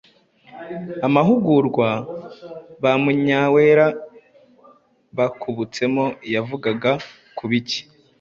[1.07, 1.87] Amahugurwa
[2.81, 3.85] ba Munyawera
[5.17, 6.91] bakubutsemo yavugaga
[7.37, 7.79] ku biki?